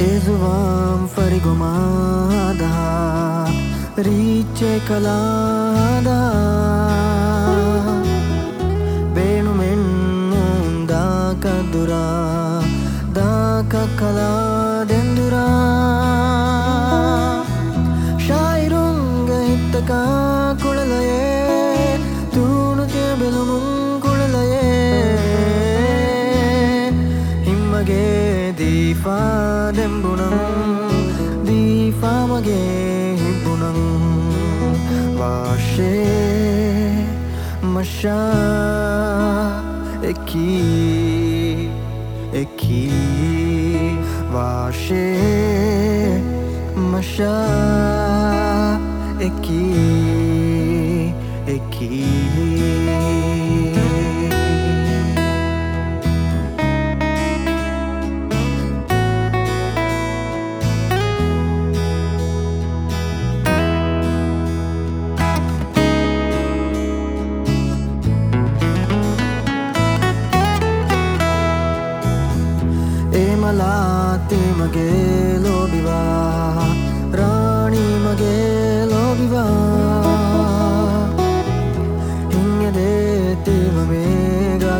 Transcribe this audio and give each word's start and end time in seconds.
إزوام 0.00 1.06
فرق 1.16 1.46
مادها 1.46 3.44
ريتشي 3.98 4.80
كلادا 4.88 6.22
بينو 9.14 9.52
منو 9.52 10.86
داك 10.88 11.44
درا 11.74 12.62
داك 13.14 13.72
كلادندرا 14.00 15.50
شاعر 18.28 18.74
هتكا 19.30 20.19
De 29.80 29.88
fama 29.88 30.90
Di 31.42 31.90
fa 32.00 32.26
mage 32.28 33.16
bunang 33.42 33.84
Vashe 35.18 35.96
masha 37.74 38.20
Eki 40.10 41.70
Eki 42.42 42.90
Vashe 44.32 45.08
masha 46.92 47.60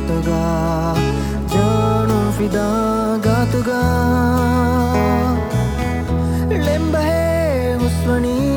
gatuga 0.01 0.43
janu 1.53 2.19
fida 2.37 2.69
gatuga 3.25 3.81
lembahe 6.67 7.77
uswani 7.87 8.50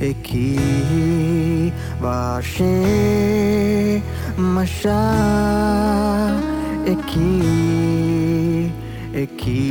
Eki 0.00 0.52
Vashe 2.00 2.76
Masha 4.36 5.02
Eki 6.92 7.32
Eki 9.22 9.70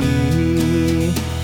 Vashe 1.02 1.35